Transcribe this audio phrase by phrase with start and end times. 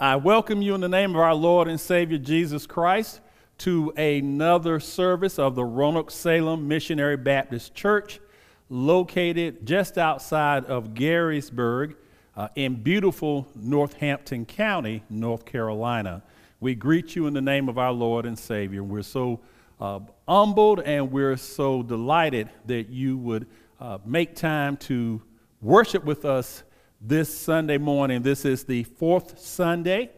[0.00, 3.20] I welcome you in the name of our Lord and Savior Jesus Christ
[3.58, 8.20] to another service of the Roanoke Salem Missionary Baptist Church,
[8.68, 11.96] located just outside of Garysburg
[12.36, 16.22] uh, in beautiful Northampton County, North Carolina.
[16.60, 18.84] We greet you in the name of our Lord and Savior.
[18.84, 19.40] We're so
[19.80, 23.48] uh, humbled and we're so delighted that you would
[23.80, 25.20] uh, make time to
[25.60, 26.62] worship with us
[27.00, 28.22] this Sunday morning.
[28.22, 30.10] This is the fourth Sunday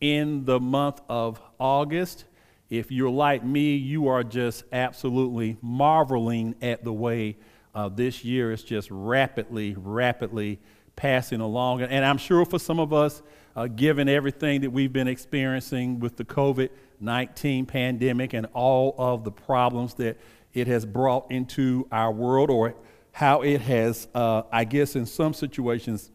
[0.00, 2.24] in the month of August.
[2.68, 7.38] If you're like me, you are just absolutely marveling at the way
[7.74, 10.58] uh, this year is just rapidly, rapidly
[10.94, 11.82] passing along.
[11.82, 13.22] And I'm sure for some of us,
[13.56, 16.68] uh, given everything that we've been experiencing with the COVID
[17.00, 20.18] 19 pandemic and all of the problems that
[20.52, 22.74] it has brought into our world or
[23.20, 26.10] how it has, uh, I guess, in some situations,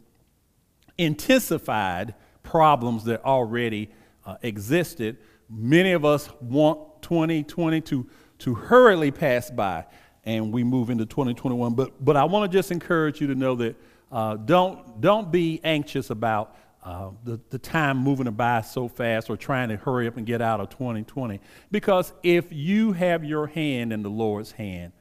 [0.98, 3.92] intensified problems that already
[4.25, 5.17] uh, existed.
[5.48, 8.08] Many of us want 2020 to,
[8.39, 9.86] to hurriedly pass by
[10.23, 11.76] and we move into 2021.
[11.76, 13.76] But, but I want to just encourage you to know that
[14.11, 19.38] uh, don't, don't be anxious about uh, the, the time moving by so fast or
[19.38, 21.39] trying to hurry up and get out of 2020.
[21.70, 24.92] Because if you have your hand in the Lord's hand,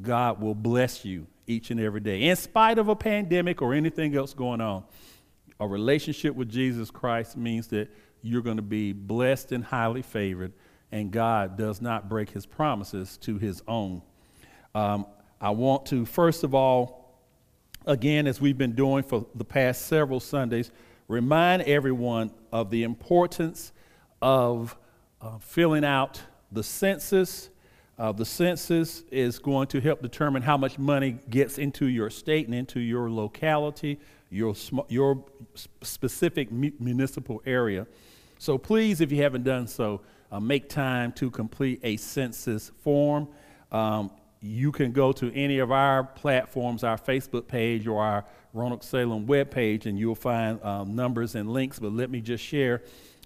[0.00, 4.16] God will bless you each and every day, in spite of a pandemic or anything
[4.16, 4.84] else going on.
[5.60, 7.88] A relationship with Jesus Christ means that
[8.22, 10.52] you're going to be blessed and highly favored,
[10.90, 14.02] and God does not break his promises to his own.
[14.74, 15.06] Um,
[15.40, 17.18] I want to, first of all,
[17.86, 20.70] again, as we've been doing for the past several Sundays,
[21.08, 23.72] remind everyone of the importance
[24.20, 24.76] of
[25.20, 26.20] uh, filling out
[26.52, 27.50] the census
[27.98, 32.46] uh, the census is going to help determine how much money gets into your state
[32.46, 35.24] and into your locality, your, sm- your
[35.82, 37.86] specific mu- municipal area.
[38.38, 43.28] So please, if you haven't done so, uh, make time to complete a census form.
[43.70, 44.10] Um,
[44.40, 48.24] you can go to any of our platforms, our Facebook page or our
[48.54, 51.78] Roanoke Salem webpage, and you'll find um, numbers and links.
[51.78, 52.82] But let me just share.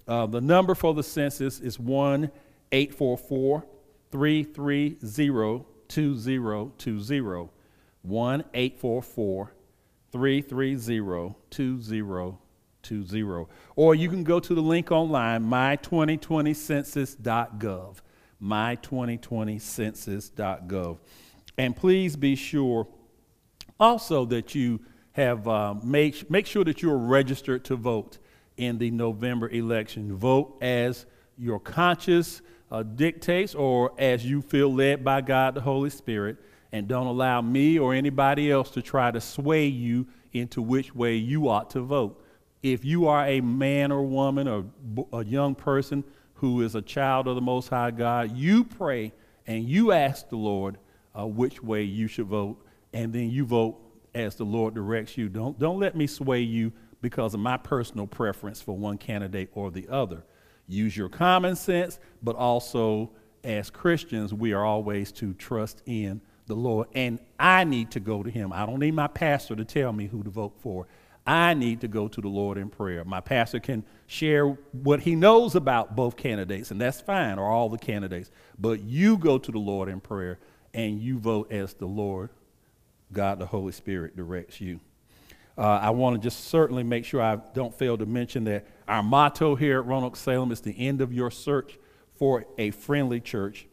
[0.07, 2.31] Uh, the number for the census is 1
[2.73, 3.65] 844
[4.11, 7.49] 330 2020.
[8.03, 9.53] 1 844
[10.13, 13.47] 330 2020.
[13.75, 17.97] Or you can go to the link online, my2020census.gov.
[18.43, 20.99] My2020census.gov.
[21.59, 22.87] And please be sure
[23.81, 24.79] also that you
[25.13, 28.19] have uh, make, make sure that you're registered to vote
[28.57, 30.15] in the November election.
[30.15, 31.07] Vote as
[31.39, 36.37] your conscious uh, dictates or as you feel led by God the Holy Spirit.
[36.73, 41.17] And don't allow me or anybody else to try to sway you into which way
[41.17, 42.23] you ought to vote.
[42.63, 44.65] If you are a man or woman or
[45.13, 46.05] a young person
[46.35, 49.13] who is a child of the Most High God, you pray
[49.47, 50.77] and you ask the Lord
[51.19, 52.63] uh, which way you should vote,
[52.93, 53.79] and then you vote
[54.15, 55.29] as the Lord directs you.
[55.29, 59.71] Don't, don't let me sway you because of my personal preference for one candidate or
[59.71, 60.25] the other.
[60.69, 63.11] Use your common sense, but also
[63.45, 66.89] as Christians, we are always to trust in the Lord.
[66.95, 68.53] And I need to go to Him.
[68.53, 70.87] I don't need my pastor to tell me who to vote for.
[71.27, 73.05] I need to go to the Lord in prayer.
[73.05, 77.69] My pastor can share what he knows about both candidates, and that's fine, or all
[77.69, 78.31] the candidates.
[78.59, 80.39] But you go to the Lord in prayer
[80.73, 82.31] and you vote as the Lord,
[83.13, 84.79] God the Holy Spirit, directs you.
[85.59, 89.03] Uh, I want to just certainly make sure I don't fail to mention that our
[89.03, 91.79] motto here at Roanoke Salem is the end of your search
[92.15, 93.67] for a friendly church.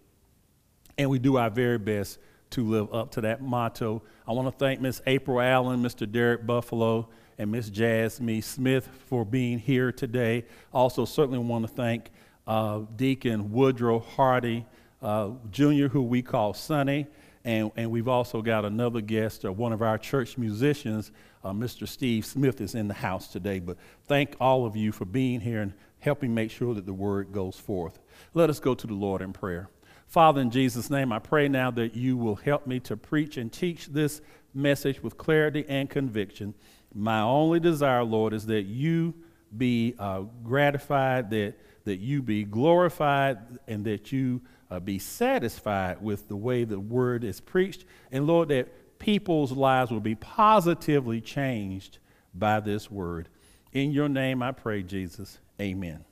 [0.97, 2.19] And we do our very best
[2.51, 4.03] to live up to that motto.
[4.27, 6.09] I want to thank Miss April Allen, Mr.
[6.09, 10.45] Derek Buffalo, and Miss Jasmine Smith for being here today.
[10.71, 12.11] Also, certainly want to thank
[12.45, 14.65] uh, Deacon Woodrow Hardy
[15.01, 17.07] uh, Jr., who we call Sonny.
[17.45, 21.11] And, and we've also got another guest, uh, one of our church musicians,
[21.43, 21.87] uh, Mr.
[21.87, 23.59] Steve Smith, is in the house today.
[23.59, 27.33] But thank all of you for being here and helping make sure that the word
[27.33, 27.99] goes forth.
[28.33, 29.69] Let us go to the Lord in prayer.
[30.07, 33.51] Father, in Jesus' name, I pray now that you will help me to preach and
[33.51, 34.21] teach this
[34.53, 36.53] message with clarity and conviction.
[36.93, 39.15] My only desire, Lord, is that you
[39.57, 41.55] be uh, gratified, that,
[41.85, 47.23] that you be glorified, and that you uh, be satisfied with the way the word
[47.23, 47.85] is preached.
[48.11, 51.99] And Lord, that people's lives will be positively changed
[52.33, 53.29] by this word.
[53.71, 55.39] In your name I pray, Jesus.
[55.59, 56.05] Amen.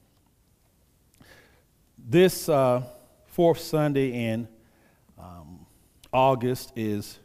[1.98, 2.84] This uh,
[3.26, 4.48] fourth Sunday in
[5.18, 5.66] um,
[6.12, 7.20] August is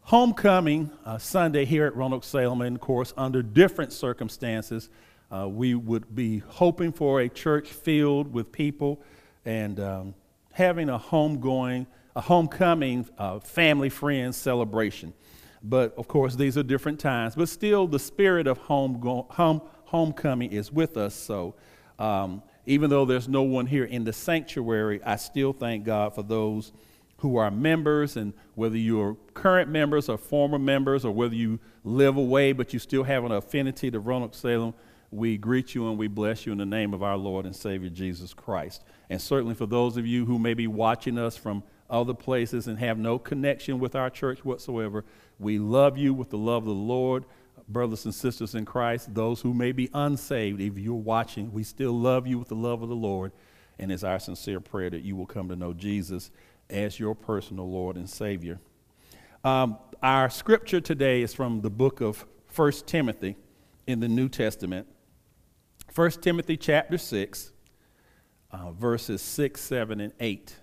[0.00, 4.88] homecoming uh, Sunday here at Roanoke Salem, and of course, under different circumstances.
[5.30, 9.02] Uh, we would be hoping for a church filled with people
[9.44, 10.14] and um,
[10.52, 15.12] having a homegoing, a homecoming uh, family friends celebration.
[15.62, 17.34] But of course, these are different times.
[17.34, 19.00] But still, the spirit of home,
[19.30, 21.14] home homecoming is with us.
[21.14, 21.54] So
[21.98, 26.22] um, even though there's no one here in the sanctuary, I still thank God for
[26.22, 26.72] those
[27.18, 32.16] who are members, and whether you're current members or former members, or whether you live
[32.16, 34.74] away but you still have an affinity to Roanoke Salem,
[35.12, 37.90] we greet you and we bless you in the name of our Lord and Savior
[37.90, 38.82] Jesus Christ.
[39.10, 42.78] And certainly for those of you who may be watching us from other places and
[42.78, 45.04] have no connection with our church whatsoever,
[45.38, 47.26] we love you with the love of the Lord.
[47.68, 51.92] Brothers and sisters in Christ, those who may be unsaved, if you're watching, we still
[51.92, 53.32] love you with the love of the Lord.
[53.78, 56.30] And it's our sincere prayer that you will come to know Jesus
[56.70, 58.58] as your personal Lord and Savior.
[59.44, 62.24] Um, our scripture today is from the book of
[62.56, 63.36] 1 Timothy
[63.86, 64.86] in the New Testament.
[65.94, 67.52] 1 Timothy chapter 6,
[68.50, 70.56] uh, verses 6, 7, and 8.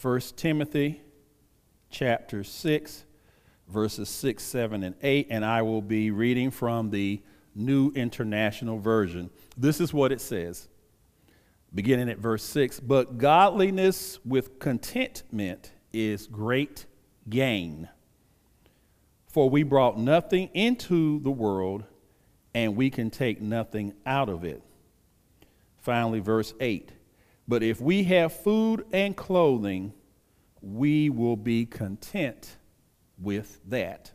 [0.00, 1.00] 1 Timothy
[1.90, 3.04] chapter 6,
[3.66, 5.26] verses 6, 7, and 8.
[5.30, 7.20] And I will be reading from the
[7.56, 9.30] New International Version.
[9.56, 10.68] This is what it says,
[11.74, 16.86] beginning at verse 6 But godliness with contentment is great
[17.28, 17.88] gain.
[19.26, 21.82] For we brought nothing into the world
[22.54, 24.62] and we can take nothing out of it.
[25.78, 26.92] Finally, verse 8
[27.46, 29.92] But if we have food and clothing,
[30.60, 32.56] we will be content
[33.18, 34.12] with that.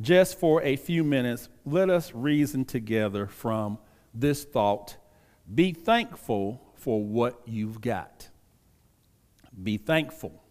[0.00, 3.78] Just for a few minutes, let us reason together from
[4.12, 4.96] this thought
[5.52, 8.28] be thankful for what you've got.
[9.62, 10.42] Be thankful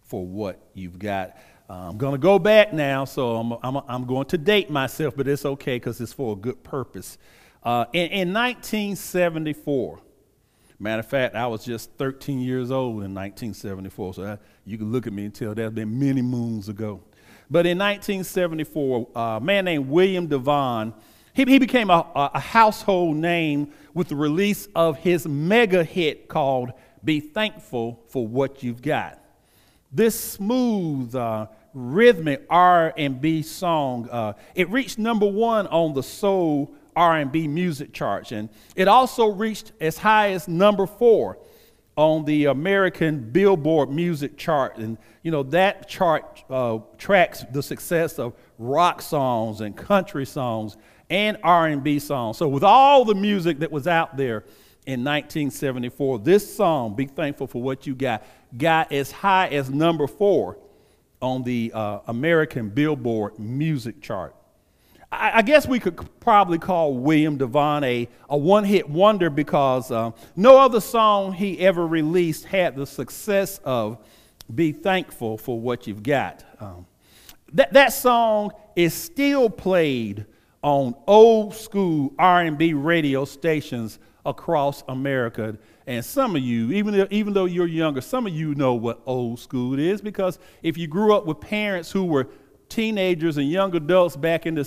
[0.00, 1.36] for what you've got.
[1.68, 5.26] I'm going to go back now, so I'm, I'm, I'm, going to date myself, but
[5.26, 7.18] it's okay because it's for a good purpose.
[7.62, 9.98] Uh, in, in 1974,
[10.78, 14.92] matter of fact, I was just 13 years old in 1974, so I, you can
[14.92, 17.02] look at me and tell that's been many moons ago.
[17.50, 20.94] But in 1974, uh, a man named William DeVaughn,
[21.32, 26.72] he, he became a, a household name with the release of his mega hit called
[27.02, 29.20] Be Thankful for What You've Got.
[29.92, 37.46] This smooth, uh, rhythmic R&B song, uh, it reached number one on the soul R&B
[37.48, 41.38] music charts, and it also reached as high as number four
[41.96, 44.76] on the American Billboard music chart.
[44.76, 50.76] And, you know, that chart uh, tracks the success of rock songs and country songs
[51.08, 52.36] and R&B songs.
[52.36, 54.44] So with all the music that was out there
[54.84, 58.22] in 1974, this song, Be Thankful for What You Got,
[58.56, 60.58] got as high as number four
[61.20, 64.34] on the uh, American Billboard music chart.
[65.10, 69.90] I, I, guess we could probably call William DeVaughn a, a one hit wonder because
[69.90, 73.98] uh, no other song he ever released had the success of
[74.54, 76.44] Be Thankful for What You've Got.
[76.60, 76.86] Um,
[77.52, 80.26] that, that song is still played
[80.62, 85.56] on old school R&B radio stations across America.
[85.86, 89.38] And some of you, even, even though you're younger, some of you know what old
[89.38, 90.00] school is.
[90.00, 92.28] Because if you grew up with parents who were
[92.76, 94.60] teenagers and young adults back in the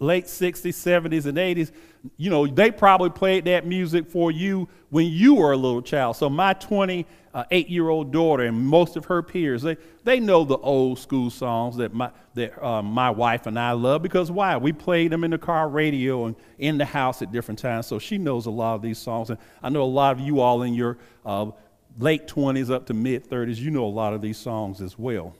[0.00, 1.70] late 60s, 70s, and 80s,
[2.16, 6.16] you know, they probably played that music for you when you were a little child.
[6.16, 10.56] So my 28 year old daughter and most of her peers, they, they know the
[10.56, 14.56] old school songs that my, that uh, my wife and I love because why?
[14.56, 17.86] We played them in the car radio and in the house at different times.
[17.86, 19.30] So she knows a lot of these songs.
[19.30, 21.52] And I know a lot of you all in your uh,
[21.96, 25.32] late 20s up to mid 30s, you know a lot of these songs as well.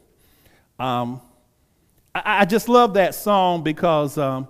[0.78, 1.20] Um,
[2.16, 4.48] I, I just love that song because um,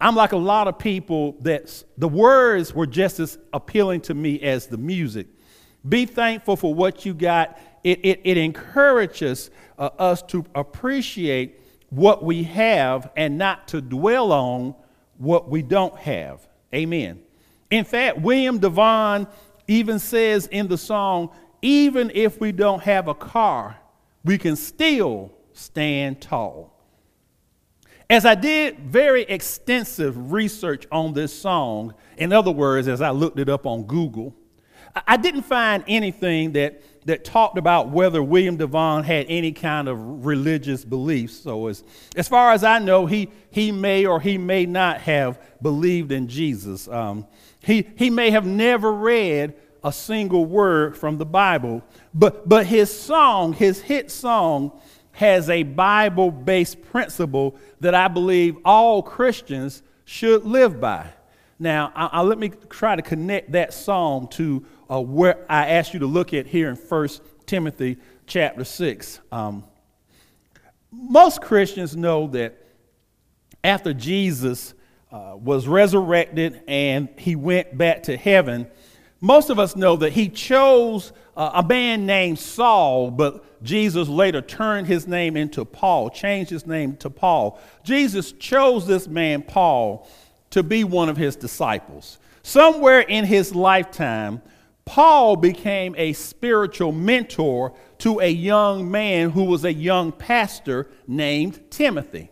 [0.00, 4.40] I'm like a lot of people that the words were just as appealing to me
[4.40, 5.28] as the music.
[5.88, 7.58] Be thankful for what you got.
[7.84, 11.60] It, it, it encourages uh, us to appreciate
[11.90, 14.74] what we have and not to dwell on
[15.18, 16.46] what we don't have.
[16.74, 17.20] Amen.
[17.70, 19.28] In fact, William DeVaughn
[19.68, 21.30] even says in the song,
[21.62, 23.76] even if we don't have a car,
[24.24, 26.75] we can still stand tall.
[28.08, 33.40] As I did very extensive research on this song, in other words, as I looked
[33.40, 34.32] it up on Google,
[35.06, 40.24] I didn't find anything that, that talked about whether William DeVaughn had any kind of
[40.24, 41.34] religious beliefs.
[41.34, 41.82] So, as,
[42.14, 46.28] as far as I know, he, he may or he may not have believed in
[46.28, 46.86] Jesus.
[46.86, 47.26] Um,
[47.60, 51.82] he, he may have never read a single word from the Bible,
[52.14, 54.72] but, but his song, his hit song,
[55.16, 61.08] has a Bible based principle that I believe all Christians should live by.
[61.58, 65.94] Now, I, I, let me try to connect that psalm to uh, where I asked
[65.94, 67.08] you to look at here in 1
[67.46, 67.96] Timothy
[68.26, 69.20] chapter 6.
[69.32, 69.64] Um,
[70.92, 72.62] most Christians know that
[73.64, 74.74] after Jesus
[75.10, 78.66] uh, was resurrected and he went back to heaven,
[79.20, 84.42] most of us know that he chose uh, a man named Saul, but Jesus later
[84.42, 87.60] turned his name into Paul, changed his name to Paul.
[87.82, 90.08] Jesus chose this man, Paul,
[90.50, 92.18] to be one of his disciples.
[92.42, 94.40] Somewhere in his lifetime,
[94.84, 101.70] Paul became a spiritual mentor to a young man who was a young pastor named
[101.70, 102.30] Timothy.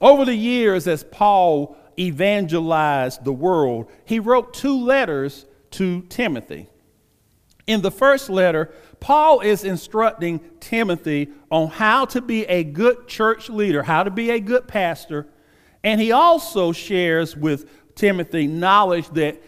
[0.00, 6.68] Over the years, as Paul evangelized the world, he wrote two letters to Timothy.
[7.66, 13.50] In the first letter, Paul is instructing Timothy on how to be a good church
[13.50, 15.26] leader, how to be a good pastor,
[15.84, 19.42] and he also shares with Timothy knowledge that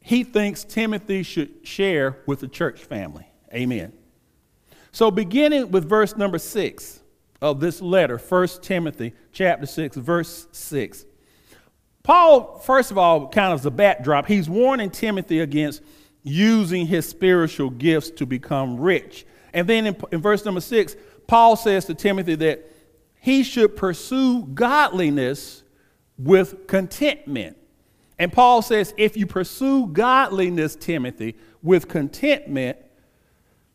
[0.00, 3.26] he thinks Timothy should share with the church family.
[3.54, 3.92] Amen.
[4.90, 7.00] So beginning with verse number 6
[7.40, 11.06] of this letter, 1 Timothy chapter 6 verse 6.
[12.02, 15.82] Paul, first of all, kind of as a backdrop, he's warning Timothy against
[16.22, 19.24] using his spiritual gifts to become rich.
[19.52, 22.68] And then in, in verse number 6, Paul says to Timothy that
[23.20, 25.62] he should pursue godliness
[26.18, 27.56] with contentment.
[28.18, 32.78] And Paul says, if you pursue godliness, Timothy, with contentment,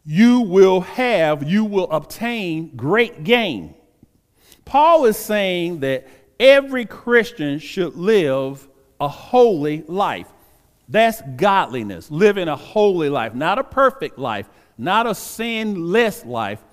[0.06, 3.76] you will have, you will obtain great gain.
[4.64, 6.08] Paul is saying that
[6.40, 8.68] every Christian should live
[9.00, 10.28] a holy life.
[10.90, 16.64] That's godliness, living a holy life, not a perfect life, not a sinless life,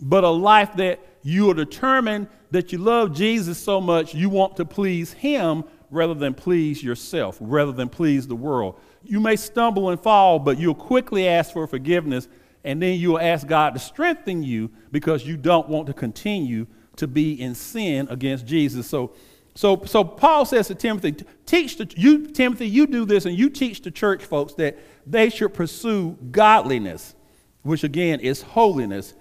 [0.00, 4.56] but a life that you are determined that you love Jesus so much you want
[4.56, 8.78] to please Him rather than please yourself, rather than please the world.
[9.04, 12.28] You may stumble and fall, but you'll quickly ask for forgiveness,
[12.64, 17.06] and then you'll ask God to strengthen you because you don't want to continue to
[17.06, 18.86] be in sin against Jesus.
[18.86, 19.12] So,
[19.54, 21.14] so, so Paul says to Timothy,
[21.46, 25.28] teach the, you, Timothy, you do this and you teach the church folks that they
[25.28, 27.14] should pursue godliness,
[27.62, 29.14] which again is holiness.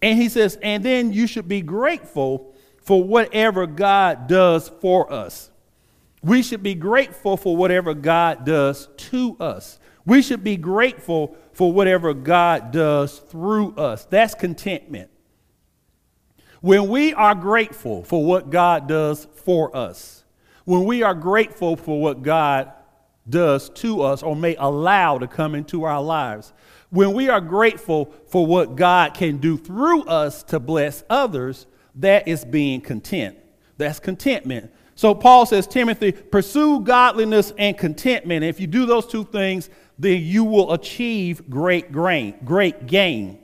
[0.00, 5.50] And he says, and then you should be grateful for whatever God does for us.
[6.22, 9.78] We should be grateful for whatever God does to us.
[10.06, 14.04] We should be grateful for whatever God does through us.
[14.06, 15.10] That's contentment.
[16.64, 20.24] When we are grateful for what God does for us,
[20.64, 22.72] when we are grateful for what God
[23.28, 26.54] does to us or may allow to come into our lives,
[26.88, 31.66] when we are grateful for what God can do through us to bless others,
[31.96, 33.36] that is being content.
[33.76, 34.72] That's contentment.
[34.94, 38.42] So Paul says, Timothy, pursue godliness and contentment.
[38.42, 39.68] If you do those two things,
[39.98, 43.43] then you will achieve great gain, great gain.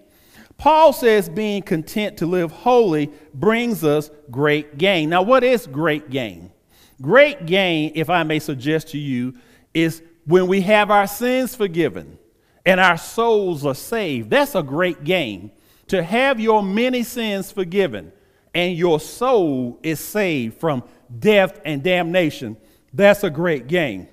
[0.61, 5.09] Paul says being content to live holy brings us great gain.
[5.09, 6.52] Now, what is great gain?
[7.00, 9.37] Great gain, if I may suggest to you,
[9.73, 12.19] is when we have our sins forgiven
[12.67, 14.29] and our souls are saved.
[14.29, 15.50] That's a great gain.
[15.87, 18.12] To have your many sins forgiven
[18.55, 20.85] and your soul is saved from
[21.19, 22.59] death and damnation,
[22.93, 24.09] that's a great gain.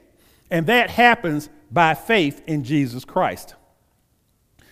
[0.50, 3.56] And that happens by faith in Jesus Christ.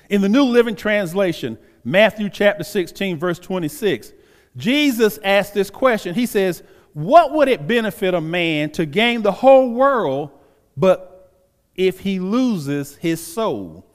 [0.10, 4.14] In the New Living Translation, Matthew chapter 16, verse 26,
[4.58, 6.16] Jesus asked this question.
[6.16, 10.32] He says, What would it benefit a man to gain the whole world,
[10.78, 11.32] but
[11.76, 13.86] if he loses his soul?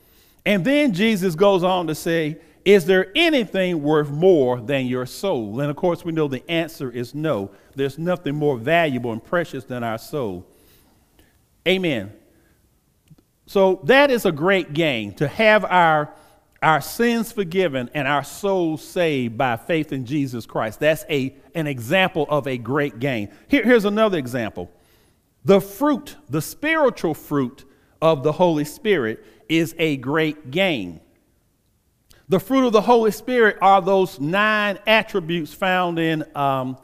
[0.44, 5.60] And then Jesus goes on to say, Is there anything worth more than your soul?
[5.60, 7.50] And of course, we know the answer is no.
[7.74, 10.46] There's nothing more valuable and precious than our soul.
[11.66, 12.12] Amen.
[13.50, 16.14] So that is a great gain to have our,
[16.62, 20.78] our sins forgiven and our souls saved by faith in Jesus Christ.
[20.78, 23.28] That's a, an example of a great gain.
[23.48, 24.70] Here, here's another example.
[25.44, 27.64] The fruit, the spiritual fruit
[28.00, 31.00] of the Holy Spirit is a great gain.
[32.28, 36.78] The fruit of the Holy Spirit are those nine attributes found in um,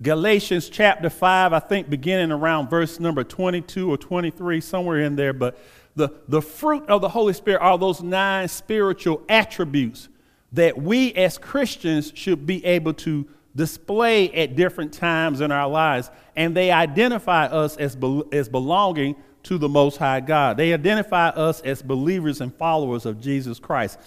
[0.00, 5.32] Galatians chapter 5, I think beginning around verse number 22 or 23, somewhere in there.
[5.32, 5.58] But
[5.98, 10.08] the, the fruit of the Holy Spirit are those nine spiritual attributes
[10.52, 16.10] that we as Christians should be able to display at different times in our lives.
[16.36, 20.56] And they identify us as, be, as belonging to the Most High God.
[20.56, 23.98] They identify us as believers and followers of Jesus Christ.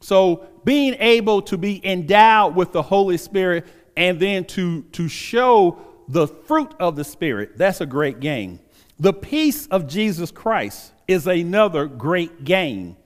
[0.00, 5.78] So, being able to be endowed with the Holy Spirit and then to, to show
[6.08, 8.60] the fruit of the Spirit, that's a great gain.
[9.00, 12.96] The peace of Jesus Christ is another great gain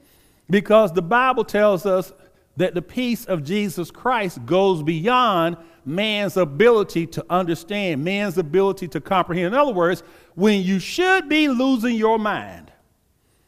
[0.48, 2.12] because the Bible tells us
[2.56, 9.00] that the peace of Jesus Christ goes beyond man's ability to understand, man's ability to
[9.00, 9.48] comprehend.
[9.48, 10.02] In other words,
[10.34, 12.72] when you should be losing your mind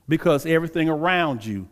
[0.08, 1.68] because everything around you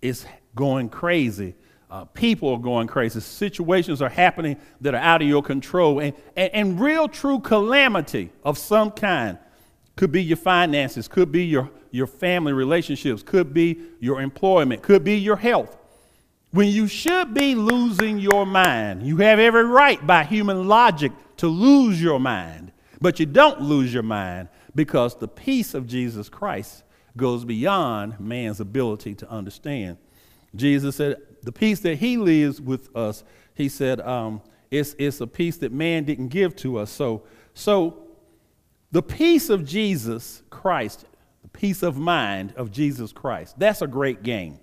[0.00, 1.54] is going crazy.
[1.90, 3.20] Uh, people are going crazy.
[3.20, 6.00] Situations are happening that are out of your control.
[6.00, 9.38] And, and, and real, true calamity of some kind
[9.96, 15.04] could be your finances, could be your, your family relationships, could be your employment, could
[15.04, 15.76] be your health.
[16.50, 21.48] When you should be losing your mind, you have every right by human logic to
[21.48, 26.84] lose your mind, but you don't lose your mind because the peace of Jesus Christ
[27.16, 29.96] goes beyond man's ability to understand.
[30.54, 35.26] Jesus said, the peace that he lives with us, he said, um, it's, it's a
[35.26, 36.90] peace that man didn't give to us.
[36.90, 38.02] So, so
[38.92, 41.06] the peace of Jesus Christ,
[41.42, 44.60] the peace of mind of Jesus Christ, that's a great gain.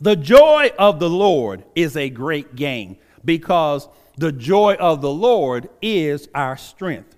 [0.00, 5.68] The joy of the Lord is a great gain because the joy of the Lord
[5.80, 7.16] is our strength.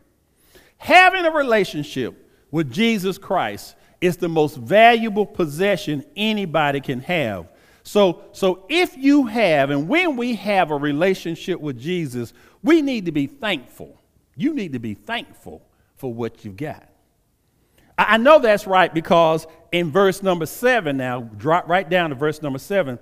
[0.77, 7.47] Having a relationship with Jesus Christ is the most valuable possession anybody can have.
[7.85, 13.07] So, so if you have and when we have a relationship with Jesus, we need
[13.07, 13.97] to be thankful.
[14.37, 15.63] You need to be thankful
[16.03, 16.89] for what you've got.
[17.97, 22.43] I know that's right because in verse number seven, now drop right down to verse
[22.43, 22.99] number seven,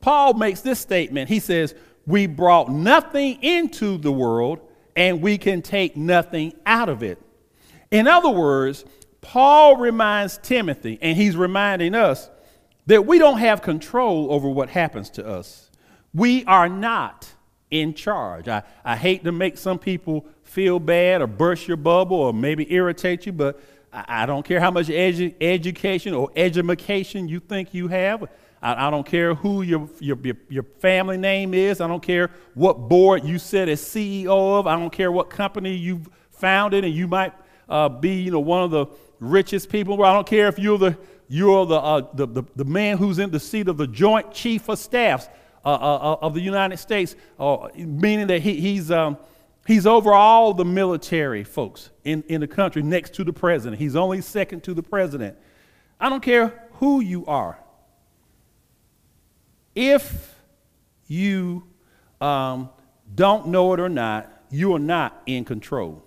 [0.00, 1.28] Paul makes this statement.
[1.28, 1.74] He says,
[2.06, 4.60] We brought nothing into the world
[4.96, 7.20] and we can take nothing out of it.
[7.90, 8.86] In other words,
[9.20, 12.30] Paul reminds Timothy, and he's reminding us
[12.86, 15.70] that we don't have control over what happens to us.
[16.14, 17.28] We are not
[17.70, 18.48] in charge.
[18.48, 22.72] I, I hate to make some people feel bad or burst your bubble or maybe
[22.72, 23.60] irritate you, but
[23.92, 28.24] I, I don't care how much edu- education or education you think you have.
[28.62, 31.80] I, I don't care who your, your, your family name is.
[31.80, 34.66] I don't care what board you sit as CEO of.
[34.66, 37.32] I don't care what company you've founded and you might
[37.68, 38.86] uh, be you know, one of the
[39.20, 40.02] richest people.
[40.02, 40.96] I don't care if you're the
[41.30, 44.66] you're the, uh, the, the, the, man who's in the seat of the Joint Chief
[44.70, 45.28] of Staffs
[45.62, 49.18] uh, uh, uh of the United States, uh, meaning that he, he's, um,
[49.68, 53.78] he's over all the military folks in, in the country next to the president.
[53.78, 55.36] He's only second to the president.
[56.00, 57.58] I don't care who you are.
[59.74, 60.34] If
[61.06, 61.64] you
[62.18, 62.70] um,
[63.14, 66.02] don't know it or not, you are not in control.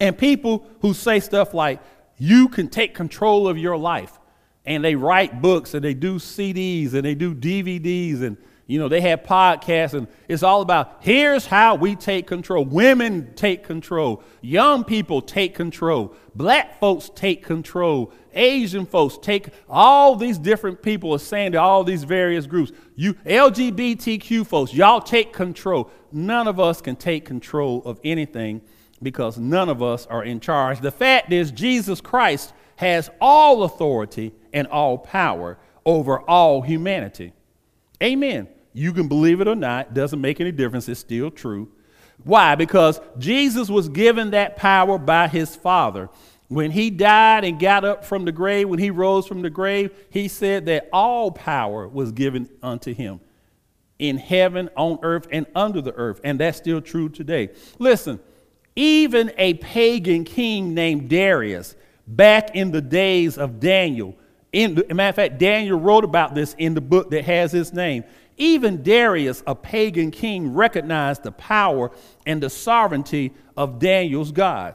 [0.00, 1.80] And people who say stuff like,
[2.16, 4.20] you can take control of your life.
[4.64, 8.88] And they write books and they do CDs and they do DVDs and you know
[8.88, 12.64] they have podcasts and it's all about here's how we take control.
[12.64, 20.16] Women take control, young people take control, black folks take control, Asian folks take all
[20.16, 25.32] these different people are saying to all these various groups, you LGBTQ folks, y'all take
[25.32, 25.90] control.
[26.12, 28.62] None of us can take control of anything
[29.02, 30.80] because none of us are in charge.
[30.80, 37.32] The fact is, Jesus Christ has all authority and all power over all humanity.
[38.02, 38.48] Amen.
[38.72, 41.70] You can believe it or not, doesn't make any difference, it's still true.
[42.24, 42.54] Why?
[42.54, 46.08] Because Jesus was given that power by his Father.
[46.48, 49.90] When he died and got up from the grave, when he rose from the grave,
[50.10, 53.20] he said that all power was given unto him
[53.98, 56.20] in heaven, on earth, and under the earth.
[56.24, 57.50] And that's still true today.
[57.78, 58.20] Listen,
[58.76, 61.74] even a pagan king named Darius,
[62.06, 64.16] back in the days of Daniel,
[64.52, 68.04] in, matter of fact, Daniel wrote about this in the book that has his name.
[68.36, 71.90] Even Darius, a pagan king, recognized the power
[72.26, 74.74] and the sovereignty of Daniel's God.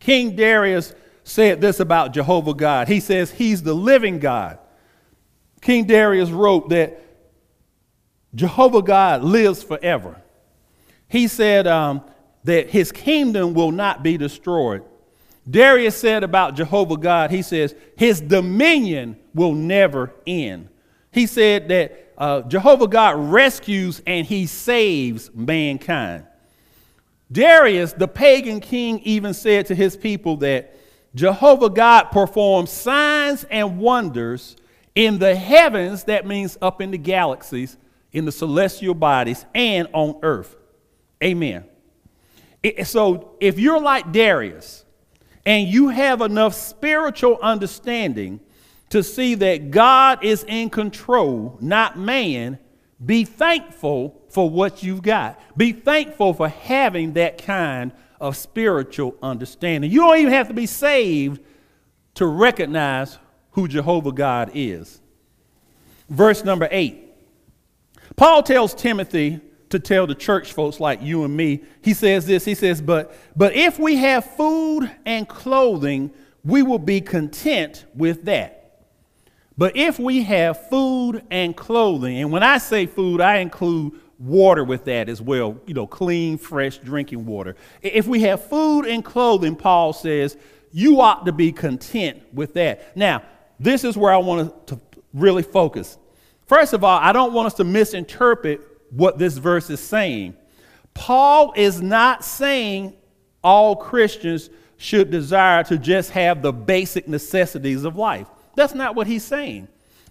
[0.00, 2.88] King Darius said this about Jehovah God.
[2.88, 4.58] He says, He's the living God.
[5.60, 7.00] King Darius wrote that
[8.34, 10.20] Jehovah God lives forever.
[11.08, 12.02] He said, um,
[12.44, 14.84] that his kingdom will not be destroyed.
[15.48, 20.68] Darius said about Jehovah God, he says, his dominion will never end.
[21.12, 26.26] He said that uh, Jehovah God rescues and he saves mankind.
[27.30, 30.76] Darius, the pagan king, even said to his people that
[31.14, 34.56] Jehovah God performs signs and wonders
[34.94, 37.76] in the heavens, that means up in the galaxies,
[38.12, 40.56] in the celestial bodies, and on earth.
[41.22, 41.64] Amen.
[42.84, 44.83] So if you're like Darius
[45.46, 48.40] and you have enough spiritual understanding
[48.90, 52.58] to see that God is in control, not man,
[53.04, 55.40] be thankful for what you've got.
[55.56, 59.90] Be thankful for having that kind of spiritual understanding.
[59.90, 61.40] You don't even have to be saved
[62.14, 63.18] to recognize
[63.52, 65.00] who Jehovah God is.
[66.08, 67.00] Verse number eight.
[68.16, 69.40] Paul tells Timothy
[69.74, 71.62] to tell the church folks like you and me.
[71.82, 76.12] He says this, he says, but, but if we have food and clothing,
[76.44, 78.82] we will be content with that.
[79.58, 84.62] But if we have food and clothing, and when I say food, I include water
[84.62, 87.56] with that as well, you know, clean, fresh drinking water.
[87.82, 90.36] If we have food and clothing, Paul says,
[90.70, 92.96] you ought to be content with that.
[92.96, 93.22] Now,
[93.58, 94.80] this is where I want to
[95.12, 95.98] really focus.
[96.46, 100.36] First of all, I don't want us to misinterpret what this verse is saying.
[100.94, 102.94] Paul is not saying
[103.42, 108.28] all Christians should desire to just have the basic necessities of life.
[108.54, 109.68] That's not what he's saying.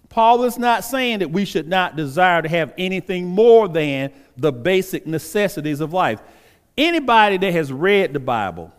[0.10, 4.52] Paul is not saying that we should not desire to have anything more than the
[4.52, 6.22] basic necessities of life.
[6.78, 8.72] Anybody that has read the Bible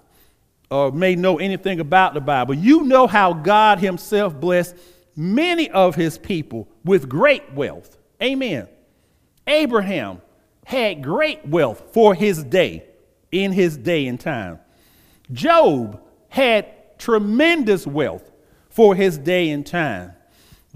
[0.71, 4.77] or may know anything about the Bible, you know how God Himself blessed
[5.17, 7.97] many of His people with great wealth.
[8.23, 8.69] Amen.
[9.47, 10.21] Abraham
[10.65, 12.85] had great wealth for his day,
[13.31, 14.59] in his day and time.
[15.33, 18.31] Job had tremendous wealth
[18.69, 20.13] for his day and time.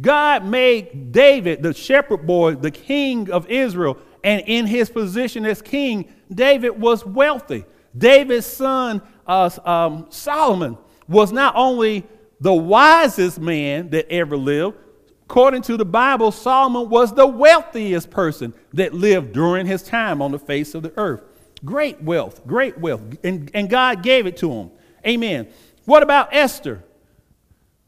[0.01, 5.63] God made David, the shepherd boy, the king of Israel, and in his position as
[5.63, 7.65] king, David was wealthy.
[7.97, 10.79] David's son, uh, um, Solomon,
[11.09, 12.07] was not only
[12.41, 14.77] the wisest man that ever lived,
[15.29, 20.33] according to the Bible, Solomon was the wealthiest person that lived during his time on
[20.33, 21.23] the face of the earth.
[21.65, 23.03] Great wealth, great wealth.
[23.23, 24.71] And, and God gave it to him.
[25.07, 25.49] Amen.
[25.85, 26.83] What about Esther?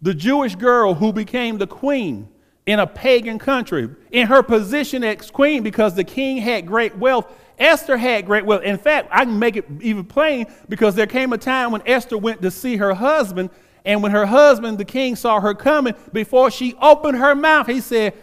[0.02, 2.28] the Jewish girl who became the queen
[2.66, 7.26] in a pagan country, in her position as queen because the king had great wealth.
[7.58, 8.62] Esther had great wealth.
[8.62, 12.16] In fact, I can make it even plain because there came a time when Esther
[12.16, 13.50] went to see her husband,
[13.84, 17.80] and when her husband, the king, saw her coming, before she opened her mouth, he
[17.80, 18.14] said,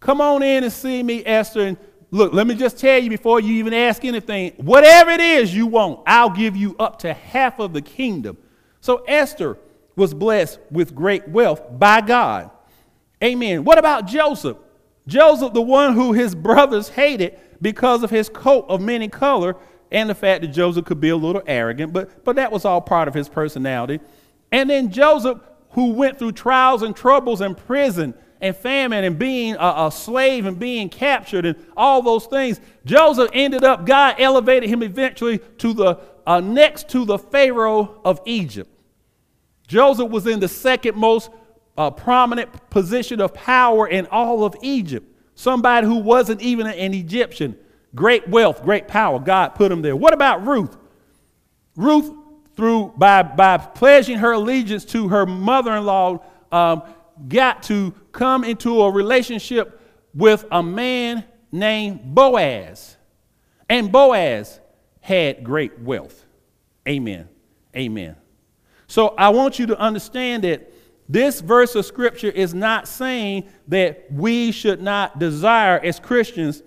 [0.00, 1.62] Come on in and see me, Esther.
[1.62, 1.78] And
[2.10, 5.66] look, let me just tell you before you even ask anything whatever it is you
[5.66, 8.36] want, I'll give you up to half of the kingdom.
[8.80, 9.56] So Esther
[9.96, 12.50] was blessed with great wealth by God.
[13.22, 13.64] Amen.
[13.64, 14.58] What about Joseph?
[15.06, 19.56] Joseph, the one who his brothers hated because of his coat of many color
[19.90, 22.80] and the fact that Joseph could be a little arrogant, but, but that was all
[22.80, 24.00] part of his personality.
[24.52, 25.38] And then Joseph,
[25.70, 30.44] who went through trials and troubles and prison and famine and being a, a, slave
[30.46, 32.60] and being captured and all those things.
[32.84, 38.20] Joseph ended up, God elevated him eventually to the uh, next to the Pharaoh of
[38.24, 38.70] Egypt.
[39.66, 41.30] Joseph was in the second most
[41.76, 45.06] uh, prominent position of power in all of Egypt.
[45.34, 47.56] Somebody who wasn't even an Egyptian.
[47.94, 49.18] Great wealth, great power.
[49.18, 49.96] God put him there.
[49.96, 50.76] What about Ruth?
[51.76, 52.12] Ruth,
[52.56, 56.82] through by, by pledging her allegiance to her mother in law, um,
[57.28, 59.80] got to come into a relationship
[60.14, 62.96] with a man named Boaz.
[63.68, 64.60] And Boaz
[65.00, 66.24] had great wealth.
[66.86, 67.28] Amen.
[67.76, 68.16] Amen.
[68.86, 70.72] So I want you to understand that
[71.08, 76.62] this verse of scripture is not saying that we should not desire as Christians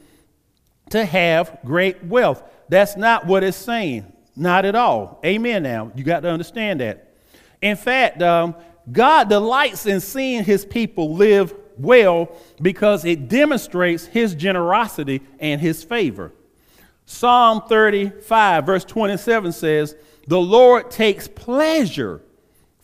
[0.89, 2.43] to have great wealth.
[2.69, 4.11] That's not what it's saying.
[4.37, 5.19] Not at all.
[5.25, 5.63] Amen.
[5.63, 7.15] Now, you got to understand that.
[7.61, 8.55] In fact, um,
[8.91, 12.29] God delights in seeing his people live well
[12.61, 16.31] because it demonstrates his generosity and his favor.
[17.05, 19.95] Psalm 35, verse 27 says,
[20.27, 22.21] the Lord takes pleasure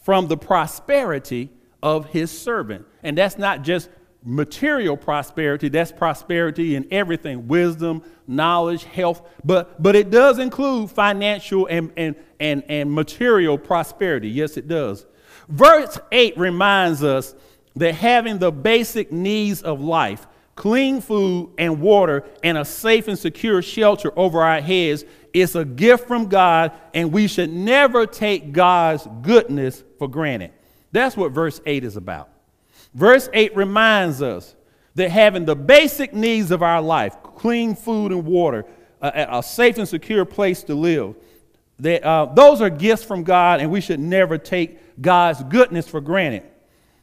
[0.01, 1.49] from the prosperity
[1.83, 2.87] of his servant.
[3.03, 3.89] And that's not just
[4.23, 11.67] material prosperity, that's prosperity in everything wisdom, knowledge, health, but, but it does include financial
[11.67, 14.29] and, and, and, and material prosperity.
[14.29, 15.05] Yes, it does.
[15.49, 17.35] Verse 8 reminds us
[17.75, 23.17] that having the basic needs of life, clean food and water, and a safe and
[23.17, 28.51] secure shelter over our heads it's a gift from God, and we should never take
[28.51, 30.51] God's goodness for granted.
[30.91, 32.29] That's what verse 8 is about.
[32.93, 34.55] Verse 8 reminds us
[34.95, 38.65] that having the basic needs of our life clean food and water,
[39.01, 41.15] a, a safe and secure place to live
[41.79, 45.99] that, uh, those are gifts from God, and we should never take God's goodness for
[46.01, 46.43] granted.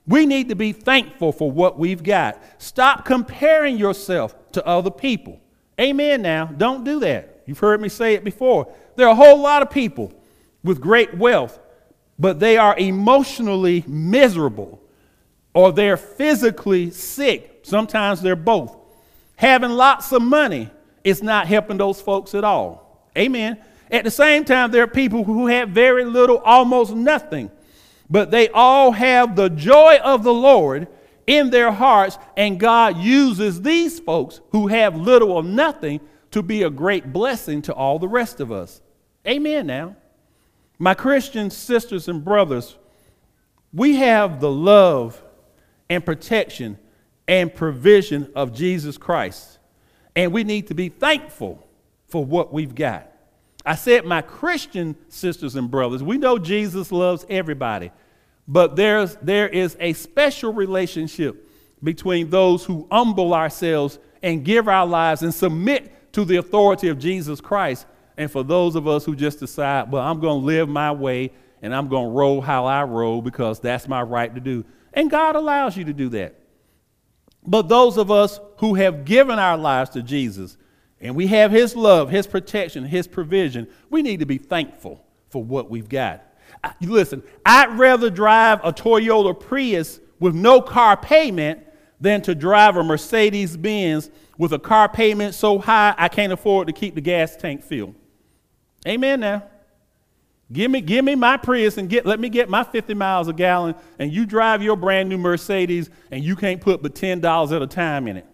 [0.06, 2.42] We need to be thankful for what we've got.
[2.58, 5.40] Stop comparing yourself to other people.
[5.78, 6.46] Amen now.
[6.46, 7.42] Don't do that.
[7.46, 8.72] You've heard me say it before.
[8.96, 10.12] There are a whole lot of people
[10.62, 11.58] with great wealth,
[12.18, 14.79] but they are emotionally miserable
[15.54, 17.60] or they're physically sick.
[17.62, 18.76] Sometimes they're both.
[19.36, 20.70] Having lots of money
[21.02, 23.08] is not helping those folks at all.
[23.16, 23.58] Amen.
[23.90, 27.50] At the same time, there are people who have very little, almost nothing,
[28.08, 30.88] but they all have the joy of the Lord
[31.26, 36.62] in their hearts, and God uses these folks who have little or nothing to be
[36.62, 38.80] a great blessing to all the rest of us.
[39.26, 39.96] Amen now.
[40.78, 42.76] My Christian sisters and brothers,
[43.72, 45.22] we have the love
[45.90, 46.78] and protection
[47.28, 49.58] and provision of Jesus Christ,
[50.16, 51.66] and we need to be thankful
[52.08, 53.12] for what we've got.
[53.66, 57.90] I said, my Christian sisters and brothers, we know Jesus loves everybody,
[58.48, 61.48] but there's, there is a special relationship
[61.82, 66.98] between those who humble ourselves and give our lives and submit to the authority of
[66.98, 70.68] Jesus Christ, and for those of us who just decide, well, I'm going to live
[70.68, 74.40] my way and I'm going to roll how I roll because that's my right to
[74.40, 74.64] do.
[74.92, 76.36] And God allows you to do that.
[77.46, 80.56] But those of us who have given our lives to Jesus,
[81.00, 85.42] and we have His love, His protection, His provision, we need to be thankful for
[85.42, 86.22] what we've got.
[86.62, 91.66] I, listen, I'd rather drive a Toyota Prius with no car payment
[92.00, 96.66] than to drive a Mercedes Benz with a car payment so high I can't afford
[96.66, 97.94] to keep the gas tank filled.
[98.86, 99.44] Amen now.
[100.52, 103.32] Give me, give me my Prius and get, let me get my 50 miles a
[103.32, 107.62] gallon, and you drive your brand new Mercedes, and you can't put but $10 at
[107.62, 108.26] a time in it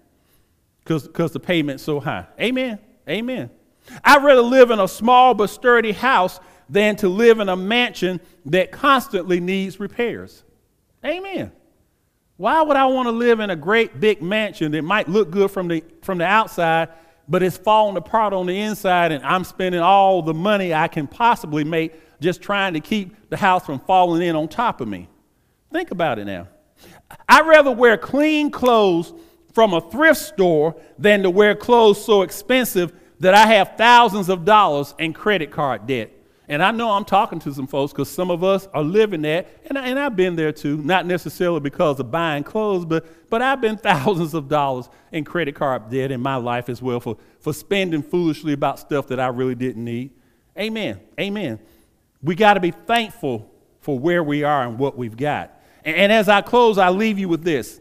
[0.82, 2.26] because the payment's so high.
[2.40, 2.78] Amen.
[3.08, 3.50] Amen.
[4.04, 8.20] I'd rather live in a small but sturdy house than to live in a mansion
[8.46, 10.42] that constantly needs repairs.
[11.04, 11.52] Amen.
[12.36, 15.50] Why would I want to live in a great big mansion that might look good
[15.50, 16.88] from the, from the outside,
[17.28, 21.06] but it's falling apart on the inside, and I'm spending all the money I can
[21.06, 25.08] possibly make just trying to keep the house from falling in on top of me?
[25.72, 26.48] Think about it now.
[27.28, 29.12] I'd rather wear clean clothes
[29.52, 34.44] from a thrift store than to wear clothes so expensive that I have thousands of
[34.44, 36.12] dollars in credit card debt.
[36.48, 39.48] And I know I'm talking to some folks because some of us are living that,
[39.66, 43.42] and, I, and I've been there too, not necessarily because of buying clothes, but, but
[43.42, 47.16] I've been thousands of dollars in credit card debt in my life as well for,
[47.40, 50.10] for spending foolishly about stuff that I really didn't need.
[50.56, 51.00] Amen.
[51.18, 51.58] Amen.
[52.22, 55.52] We got to be thankful for where we are and what we've got.
[55.84, 57.80] And, and as I close, I leave you with this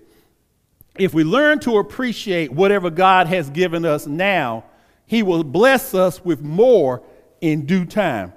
[0.97, 4.63] if we learn to appreciate whatever God has given us now,
[5.05, 7.03] He will bless us with more
[7.41, 8.33] in due time.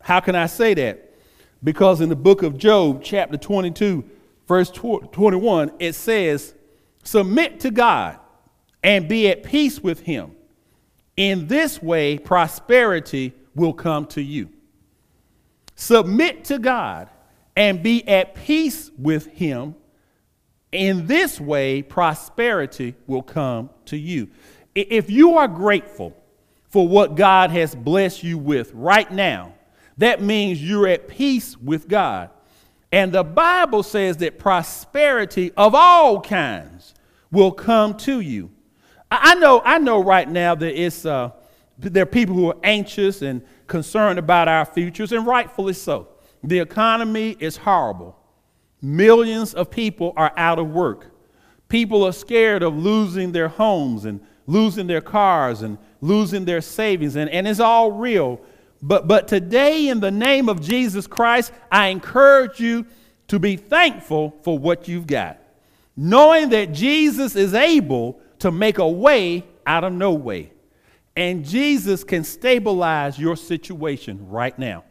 [0.00, 1.14] How can I say that?
[1.62, 4.04] Because in the book of Job, chapter 22,
[4.48, 6.54] verse 21, it says,
[7.04, 8.18] Submit to God
[8.82, 10.32] and be at peace with Him.
[11.16, 14.48] In this way, prosperity will come to you.
[15.74, 17.10] Submit to God
[17.56, 19.74] and be at peace with Him
[20.72, 24.28] in this way, prosperity will come to you.
[24.74, 26.16] If you are grateful
[26.68, 29.54] for what God has blessed you with right now,
[30.00, 32.30] that means you're at peace with God.
[32.90, 36.94] And the Bible says that prosperity of all kinds
[37.30, 38.50] will come to you.
[39.10, 41.32] I know, I know right now that it's, uh,
[41.78, 46.08] there are people who are anxious and concerned about our futures, and rightfully so.
[46.42, 48.16] The economy is horrible.
[48.80, 51.14] Millions of people are out of work.
[51.68, 57.16] People are scared of losing their homes and losing their cars and losing their savings,
[57.16, 58.40] and, and it's all real.
[58.82, 62.86] But, but today, in the name of Jesus Christ, I encourage you
[63.28, 65.38] to be thankful for what you've got,
[65.96, 70.52] knowing that Jesus is able to make a way out of no way.
[71.14, 74.84] And Jesus can stabilize your situation right now.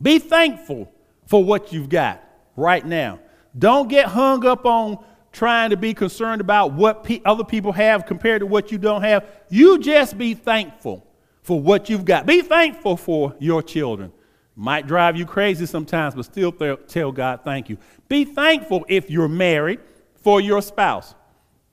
[0.00, 0.92] Be thankful
[1.26, 2.22] for what you've got
[2.56, 3.20] right now.
[3.56, 8.06] Don't get hung up on trying to be concerned about what pe- other people have
[8.06, 9.26] compared to what you don't have.
[9.48, 11.06] You just be thankful
[11.44, 12.26] for what you've got.
[12.26, 14.12] Be thankful for your children.
[14.56, 17.76] Might drive you crazy sometimes, but still th- tell God thank you.
[18.08, 19.80] Be thankful if you're married
[20.16, 21.14] for your spouse.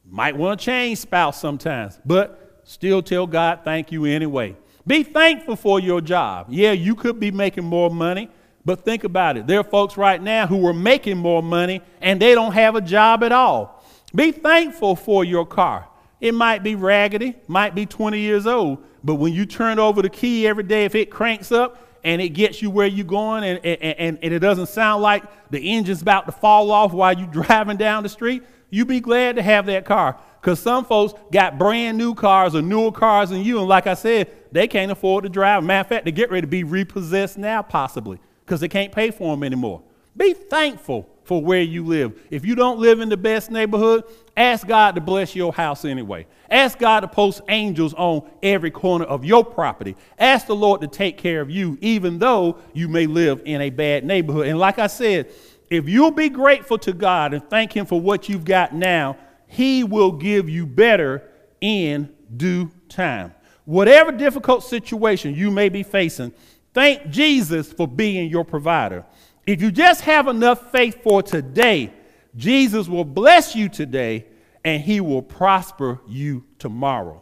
[0.05, 4.57] Might want to change spouse sometimes, but still tell God thank you anyway.
[4.85, 6.47] Be thankful for your job.
[6.49, 8.29] Yeah, you could be making more money.
[8.65, 9.47] But think about it.
[9.47, 12.81] There are folks right now who are making more money and they don't have a
[12.81, 13.83] job at all.
[14.13, 15.87] Be thankful for your car.
[16.19, 20.09] It might be raggedy, might be 20 years old, but when you turn over the
[20.09, 23.65] key every day, if it cranks up and it gets you where you're going and,
[23.65, 27.77] and, and it doesn't sound like the engine's about to fall off while you're driving
[27.77, 30.19] down the street, you be glad to have that car.
[30.39, 33.93] Because some folks got brand new cars or newer cars than you, and like I
[33.93, 35.63] said, they can't afford to drive.
[35.63, 39.11] Matter of fact, they get ready to be repossessed now, possibly because they can't pay
[39.11, 39.83] for them anymore.
[40.17, 42.19] Be thankful for where you live.
[42.29, 44.03] If you don't live in the best neighborhood,
[44.35, 46.27] ask God to bless your house anyway.
[46.49, 49.95] Ask God to post angels on every corner of your property.
[50.19, 53.69] Ask the Lord to take care of you, even though you may live in a
[53.69, 54.47] bad neighborhood.
[54.47, 55.31] And like I said,
[55.69, 59.15] if you'll be grateful to God and thank Him for what you've got now,
[59.47, 61.23] He will give you better
[61.61, 63.33] in due time.
[63.63, 66.33] Whatever difficult situation you may be facing,
[66.73, 69.05] thank Jesus for being your provider.
[69.51, 71.91] If you just have enough faith for today,
[72.37, 74.25] Jesus will bless you today
[74.63, 77.21] and he will prosper you tomorrow.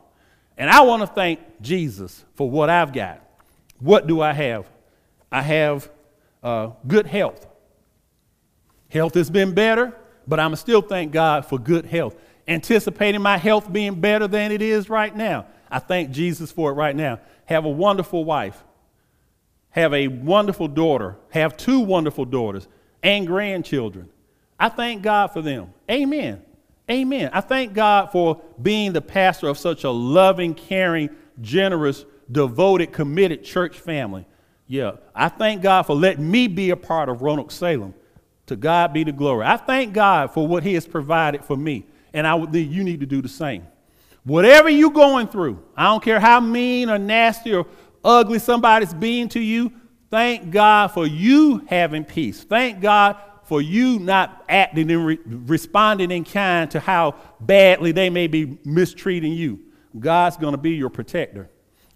[0.55, 3.27] And I want to thank Jesus for what I've got.
[3.79, 4.69] What do I have?
[5.31, 5.89] I have
[6.43, 7.47] uh, good health.
[8.89, 12.15] Health has been better, but I'm still thank God for good health.
[12.47, 15.47] Anticipating my health being better than it is right now.
[15.71, 17.21] I thank Jesus for it right now.
[17.45, 18.63] Have a wonderful wife
[19.71, 22.67] have a wonderful daughter, have two wonderful daughters
[23.03, 24.09] and grandchildren.
[24.59, 25.73] I thank God for them.
[25.89, 26.41] Amen.
[26.89, 27.29] Amen.
[27.33, 33.43] I thank God for being the pastor of such a loving, caring, generous, devoted, committed
[33.43, 34.25] church family.
[34.67, 37.93] Yeah, I thank God for letting me be a part of Roanoke Salem.
[38.47, 39.45] To God be the glory.
[39.45, 42.99] I thank God for what He has provided for me, and I would you need
[42.99, 43.67] to do the same.
[44.23, 47.65] Whatever you're going through, I don't care how mean or nasty or
[48.03, 49.71] ugly somebody's being to you,
[50.09, 52.43] thank God for you having peace.
[52.43, 58.09] Thank God for you not acting and re- responding in kind to how badly they
[58.09, 59.59] may be mistreating you.
[59.97, 61.49] God's going to be your protector.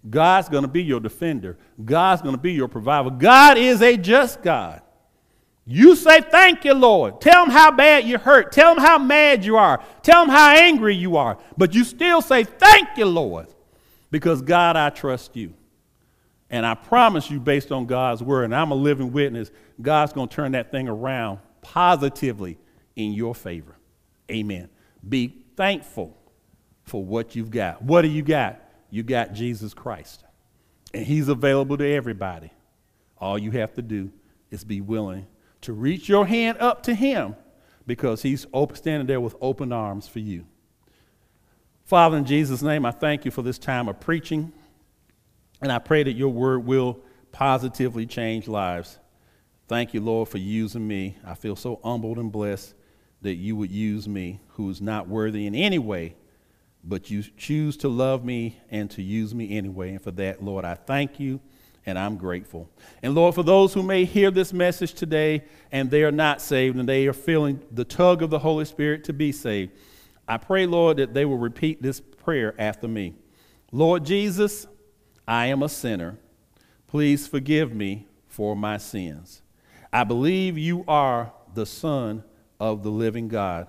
[0.08, 1.56] God's going to be your defender.
[1.82, 3.10] God's going to be your provider.
[3.10, 4.82] God is a just God.
[5.66, 7.20] You say, Thank you, Lord.
[7.20, 8.52] Tell him how bad you hurt.
[8.52, 9.82] Tell him how mad you are.
[10.02, 11.38] Tell him how angry you are.
[11.56, 13.46] But you still say, Thank you, Lord.
[14.10, 15.54] Because, God, I trust you.
[16.54, 19.50] And I promise you, based on God's word, and I'm a living witness,
[19.82, 22.58] God's going to turn that thing around positively
[22.94, 23.76] in your favor.
[24.30, 24.68] Amen.
[25.06, 26.16] Be thankful
[26.84, 27.82] for what you've got.
[27.82, 28.62] What do you got?
[28.88, 30.22] You got Jesus Christ.
[30.94, 32.52] And He's available to everybody.
[33.18, 34.12] All you have to do
[34.52, 35.26] is be willing
[35.62, 37.34] to reach your hand up to Him
[37.84, 40.46] because He's standing there with open arms for you.
[41.82, 44.52] Father, in Jesus' name, I thank you for this time of preaching.
[45.60, 47.00] And I pray that your word will
[47.32, 48.98] positively change lives.
[49.66, 51.16] Thank you, Lord, for using me.
[51.24, 52.74] I feel so humbled and blessed
[53.22, 56.16] that you would use me, who is not worthy in any way,
[56.84, 59.92] but you choose to love me and to use me anyway.
[59.92, 61.40] And for that, Lord, I thank you
[61.86, 62.68] and I'm grateful.
[63.02, 66.76] And Lord, for those who may hear this message today and they are not saved
[66.76, 69.72] and they are feeling the tug of the Holy Spirit to be saved,
[70.28, 73.14] I pray, Lord, that they will repeat this prayer after me.
[73.72, 74.66] Lord Jesus,
[75.26, 76.18] I am a sinner.
[76.86, 79.42] Please forgive me for my sins.
[79.92, 82.24] I believe you are the Son
[82.60, 83.68] of the living God.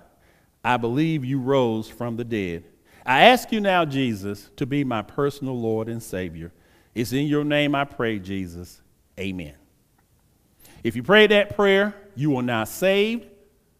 [0.64, 2.64] I believe you rose from the dead.
[3.06, 6.52] I ask you now, Jesus, to be my personal Lord and Savior.
[6.96, 8.82] It's in your name I pray, Jesus.
[9.20, 9.54] Amen.
[10.84, 13.28] If you pray that prayer, you are now saved.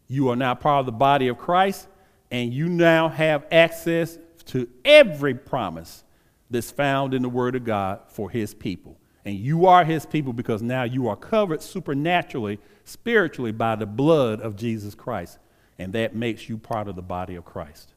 [0.08, 1.88] You are now part of the body of Christ,
[2.30, 6.04] and you now have access to every promise
[6.50, 8.98] that's found in the Word of God for His people.
[9.24, 14.40] And you are His people because now you are covered supernaturally, spiritually by the blood
[14.42, 15.40] of Jesus Christ.
[15.80, 17.94] And that makes you part of the body of Christ.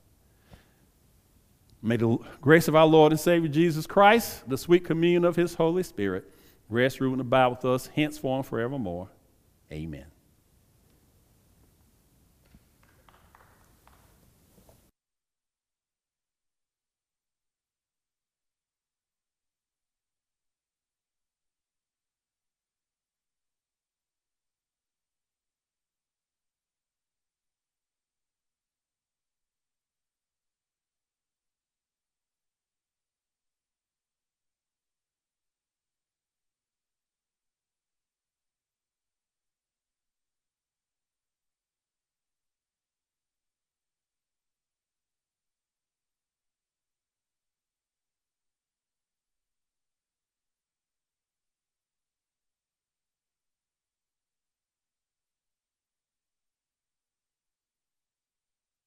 [1.81, 5.55] May the grace of our Lord and Savior Jesus Christ, the sweet communion of His
[5.55, 6.29] Holy Spirit,
[6.69, 9.09] rest, rule, and abide with us henceforth and forevermore.
[9.71, 10.07] Amen.